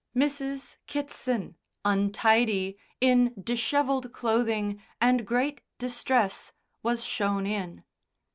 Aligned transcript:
Mrs. 0.15 0.77
Kitson, 0.87 1.57
untidy, 1.85 2.75
in 3.01 3.35
dishevelled 3.39 4.11
clothing, 4.11 4.81
and 4.99 5.27
great 5.27 5.61
distress, 5.77 6.53
was 6.81 7.03
shown 7.03 7.45
in. 7.45 7.83